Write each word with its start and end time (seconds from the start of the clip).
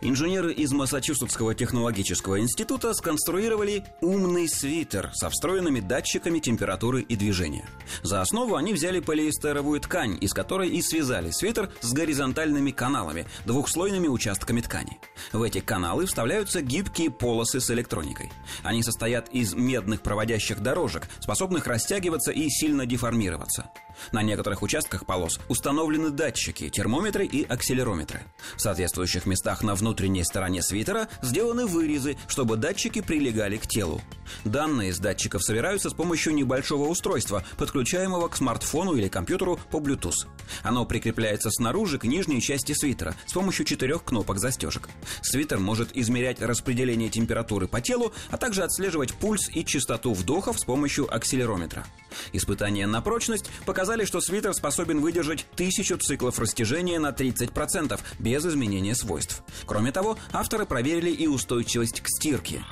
Инженеры 0.00 0.52
из 0.52 0.72
Массачусетского 0.72 1.54
технологического 1.54 2.40
института 2.40 2.94
сконструировали 2.94 3.84
умный 4.00 4.48
свитер 4.48 5.10
со 5.14 5.30
встроенными 5.30 5.80
датчиками 5.80 6.38
температуры 6.38 7.02
и 7.02 7.16
движения. 7.16 7.68
За 8.02 8.20
основу 8.20 8.56
они 8.56 8.72
взяли 8.72 9.00
полиэстеровую 9.00 9.80
ткань, 9.80 10.18
из 10.20 10.32
которой 10.32 10.70
и 10.70 10.82
связали 10.82 11.30
свитер 11.30 11.70
с 11.80 11.92
горизонтальными 11.92 12.70
каналами, 12.70 13.26
двухслойными 13.44 14.08
участками 14.08 14.60
ткани. 14.60 14.98
В 15.32 15.42
эти 15.42 15.60
каналы 15.60 16.06
вставляются 16.06 16.60
гибкие 16.60 17.10
полосы 17.10 17.60
с 17.60 17.70
электроникой. 17.70 18.30
Они 18.62 18.82
состоят 18.82 19.28
из 19.30 19.54
медных 19.54 20.02
проводящих 20.02 20.60
дорожек, 20.60 21.04
способных 21.20 21.66
растягиваться 21.66 22.32
и 22.32 22.48
сильно 22.48 22.86
деформироваться. 22.86 23.70
На 24.12 24.22
некоторых 24.22 24.62
участках 24.62 25.06
полос 25.06 25.38
установлены 25.48 26.10
датчики, 26.10 26.68
термометры 26.68 27.26
и 27.26 27.44
акселерометры. 27.44 28.22
В 28.56 28.60
соответствующих 28.60 29.26
местах 29.26 29.62
на 29.62 29.73
внутренней 29.74 30.24
стороне 30.24 30.62
свитера 30.62 31.08
сделаны 31.22 31.66
вырезы, 31.66 32.16
чтобы 32.28 32.56
датчики 32.56 33.00
прилегали 33.00 33.56
к 33.56 33.66
телу. 33.66 34.00
Данные 34.44 34.92
с 34.92 34.98
датчиков 34.98 35.42
собираются 35.42 35.90
с 35.90 35.94
помощью 35.94 36.34
небольшого 36.34 36.88
устройства, 36.88 37.44
подключаемого 37.56 38.28
к 38.28 38.36
смартфону 38.36 38.94
или 38.94 39.08
компьютеру 39.08 39.58
по 39.70 39.78
Bluetooth. 39.78 40.26
Оно 40.62 40.84
прикрепляется 40.84 41.50
снаружи 41.50 41.98
к 41.98 42.04
нижней 42.04 42.40
части 42.40 42.72
свитера 42.72 43.14
с 43.26 43.32
помощью 43.32 43.64
четырех 43.64 44.04
кнопок 44.04 44.38
застежек. 44.38 44.88
Свитер 45.22 45.58
может 45.58 45.96
измерять 45.96 46.40
распределение 46.40 47.10
температуры 47.10 47.68
по 47.68 47.80
телу, 47.80 48.12
а 48.30 48.36
также 48.36 48.62
отслеживать 48.62 49.14
пульс 49.14 49.48
и 49.54 49.64
частоту 49.64 50.12
вдохов 50.12 50.58
с 50.58 50.64
помощью 50.64 51.12
акселерометра. 51.14 51.86
Испытания 52.32 52.86
на 52.86 53.00
прочность 53.00 53.50
показали, 53.66 54.04
что 54.04 54.20
свитер 54.20 54.54
способен 54.54 55.00
выдержать 55.00 55.46
тысячу 55.56 55.96
циклов 55.98 56.38
растяжения 56.38 56.98
на 56.98 57.10
30% 57.10 58.00
без 58.18 58.46
изменения 58.46 58.94
свойств. 58.94 59.42
Кроме 59.66 59.92
того, 59.92 60.18
авторы 60.32 60.66
проверили 60.66 61.10
и 61.10 61.26
устойчивость 61.26 62.00
к 62.00 62.08
стирке. 62.08 62.64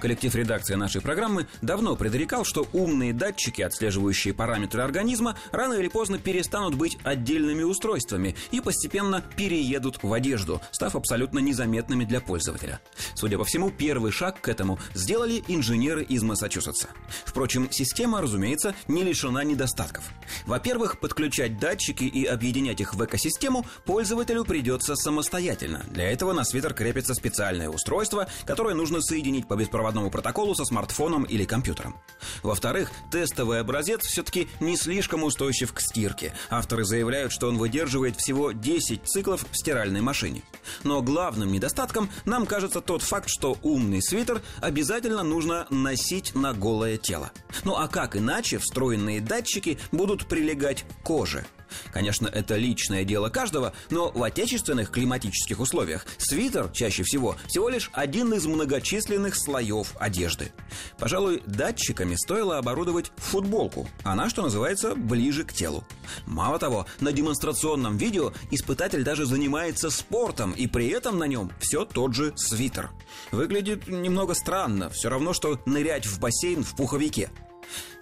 Коллектив 0.00 0.34
редакции 0.34 0.74
нашей 0.76 1.02
программы 1.02 1.46
давно 1.60 1.94
предрекал, 1.94 2.44
что 2.44 2.66
умные 2.72 3.12
датчики, 3.12 3.60
отслеживающие 3.60 4.32
параметры 4.32 4.80
организма, 4.80 5.36
рано 5.52 5.74
или 5.74 5.88
поздно 5.88 6.18
перестанут 6.18 6.74
быть 6.74 6.96
отдельными 7.04 7.62
устройствами 7.62 8.34
и 8.50 8.60
постепенно 8.60 9.22
переедут 9.36 10.02
в 10.02 10.10
одежду, 10.10 10.62
став 10.70 10.96
абсолютно 10.96 11.38
незаметными 11.40 12.06
для 12.06 12.22
пользователя. 12.22 12.80
Судя 13.14 13.36
по 13.36 13.44
всему, 13.44 13.70
первый 13.70 14.10
шаг 14.10 14.40
к 14.40 14.48
этому 14.48 14.78
сделали 14.94 15.44
инженеры 15.48 16.02
из 16.02 16.22
Массачусетса. 16.22 16.88
Впрочем, 17.26 17.68
система, 17.70 18.22
разумеется, 18.22 18.74
не 18.88 19.04
лишена 19.04 19.44
недостатков. 19.44 20.04
Во-первых, 20.46 20.98
подключать 20.98 21.58
датчики 21.58 22.04
и 22.04 22.24
объединять 22.24 22.80
их 22.80 22.94
в 22.94 23.04
экосистему 23.04 23.66
пользователю 23.84 24.44
придется 24.44 24.96
самостоятельно. 24.96 25.84
Для 25.90 26.10
этого 26.10 26.32
на 26.32 26.44
свитер 26.44 26.72
крепится 26.72 27.12
специальное 27.12 27.68
устройство, 27.68 28.28
которое 28.46 28.74
нужно 28.74 29.02
соединить 29.02 29.46
по 29.46 29.56
беспроводному 29.56 29.89
беспроводному 29.90 30.10
протоколу 30.10 30.54
со 30.54 30.64
смартфоном 30.64 31.24
или 31.24 31.44
компьютером. 31.44 31.96
Во-вторых, 32.42 32.90
тестовый 33.10 33.60
образец 33.60 34.04
все-таки 34.06 34.48
не 34.60 34.76
слишком 34.76 35.24
устойчив 35.24 35.72
к 35.72 35.80
стирке. 35.80 36.32
Авторы 36.48 36.84
заявляют, 36.84 37.32
что 37.32 37.48
он 37.48 37.58
выдерживает 37.58 38.16
всего 38.16 38.52
10 38.52 39.02
циклов 39.04 39.44
в 39.50 39.56
стиральной 39.56 40.00
машине. 40.00 40.42
Но 40.84 41.02
главным 41.02 41.50
недостатком 41.50 42.10
нам 42.24 42.46
кажется 42.46 42.80
тот 42.80 43.02
факт, 43.02 43.28
что 43.28 43.56
умный 43.62 44.02
свитер 44.02 44.42
обязательно 44.60 45.22
нужно 45.22 45.66
носить 45.70 46.34
на 46.34 46.52
голое 46.52 46.96
тело. 46.96 47.32
Ну 47.64 47.74
а 47.76 47.88
как 47.88 48.16
иначе 48.16 48.58
встроенные 48.58 49.20
датчики 49.20 49.78
будут 49.90 50.26
прилегать 50.26 50.84
к 51.00 51.04
коже? 51.04 51.46
Конечно, 51.92 52.28
это 52.28 52.56
личное 52.56 53.04
дело 53.04 53.28
каждого, 53.28 53.72
но 53.90 54.10
в 54.10 54.22
отечественных 54.22 54.90
климатических 54.90 55.60
условиях 55.60 56.06
свитер 56.18 56.70
чаще 56.72 57.02
всего 57.02 57.36
всего 57.48 57.68
лишь 57.68 57.90
один 57.92 58.32
из 58.32 58.46
многочисленных 58.46 59.34
слоев 59.34 59.94
одежды. 59.98 60.52
Пожалуй, 60.98 61.42
датчиками 61.46 62.14
стоило 62.14 62.58
оборудовать 62.58 63.12
футболку. 63.16 63.88
Она, 64.02 64.28
что 64.28 64.42
называется, 64.42 64.94
ближе 64.94 65.44
к 65.44 65.52
телу. 65.52 65.84
Мало 66.26 66.58
того, 66.58 66.86
на 67.00 67.12
демонстрационном 67.12 67.96
видео 67.96 68.32
испытатель 68.50 69.04
даже 69.04 69.26
занимается 69.26 69.90
спортом, 69.90 70.52
и 70.52 70.66
при 70.66 70.88
этом 70.88 71.18
на 71.18 71.24
нем 71.24 71.50
все 71.60 71.84
тот 71.84 72.14
же 72.14 72.32
свитер. 72.36 72.90
Выглядит 73.30 73.88
немного 73.88 74.34
странно, 74.34 74.90
все 74.90 75.08
равно, 75.08 75.32
что 75.32 75.60
нырять 75.66 76.06
в 76.06 76.20
бассейн 76.20 76.64
в 76.64 76.74
пуховике. 76.74 77.30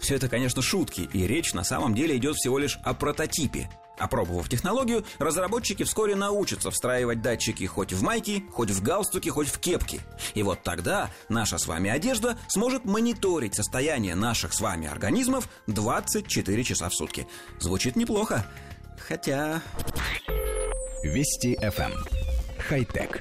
Все 0.00 0.16
это, 0.16 0.28
конечно, 0.28 0.62
шутки, 0.62 1.08
и 1.12 1.26
речь 1.26 1.54
на 1.54 1.64
самом 1.64 1.94
деле 1.94 2.16
идет 2.16 2.36
всего 2.36 2.58
лишь 2.58 2.78
о 2.84 2.94
прототипе. 2.94 3.68
Опробовав 3.98 4.48
технологию, 4.48 5.04
разработчики 5.18 5.82
вскоре 5.82 6.14
научатся 6.14 6.70
встраивать 6.70 7.20
датчики 7.20 7.64
хоть 7.64 7.92
в 7.92 8.02
майки, 8.02 8.44
хоть 8.52 8.70
в 8.70 8.82
галстуки, 8.82 9.28
хоть 9.28 9.48
в 9.48 9.58
кепки. 9.58 10.00
И 10.34 10.42
вот 10.42 10.62
тогда 10.62 11.10
наша 11.28 11.58
с 11.58 11.66
вами 11.66 11.90
одежда 11.90 12.38
сможет 12.48 12.84
мониторить 12.84 13.56
состояние 13.56 14.14
наших 14.14 14.52
с 14.52 14.60
вами 14.60 14.86
организмов 14.86 15.48
24 15.66 16.64
часа 16.64 16.88
в 16.88 16.94
сутки. 16.94 17.26
Звучит 17.58 17.96
неплохо. 17.96 18.46
Хотя... 18.98 19.62
Вести 21.02 21.56
FM. 21.60 21.92
Эм. 21.92 22.04
Хай-тек. 22.58 23.20